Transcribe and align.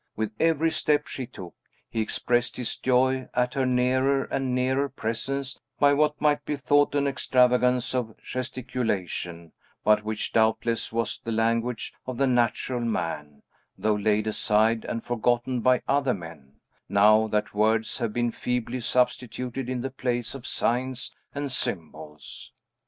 With 0.15 0.31
every 0.39 0.71
step 0.71 1.05
she 1.05 1.27
took, 1.27 1.53
he 1.87 2.01
expressed 2.01 2.57
his 2.57 2.75
joy 2.75 3.29
at 3.35 3.53
her 3.53 3.67
nearer 3.67 4.23
and 4.23 4.55
nearer 4.55 4.89
presence 4.89 5.59
by 5.77 5.93
what 5.93 6.19
might 6.19 6.43
be 6.43 6.55
thought 6.55 6.95
an 6.95 7.05
extravagance 7.05 7.93
of 7.93 8.17
gesticulation, 8.19 9.51
but 9.83 10.03
which 10.03 10.33
doubtless 10.33 10.91
was 10.91 11.19
the 11.19 11.31
language 11.31 11.93
of 12.07 12.17
the 12.17 12.25
natural 12.25 12.79
man, 12.81 13.43
though 13.77 13.93
laid 13.93 14.25
aside 14.25 14.85
and 14.85 15.03
forgotten 15.03 15.59
by 15.61 15.83
other 15.87 16.15
men, 16.15 16.53
now 16.89 17.27
that 17.27 17.53
words 17.53 17.99
have 17.99 18.11
been 18.11 18.31
feebly 18.31 18.79
substituted 18.79 19.69
in 19.69 19.81
the 19.81 19.91
place 19.91 20.33
of 20.33 20.47
signs 20.47 21.13
and 21.35 21.51
symbols. 21.51 22.51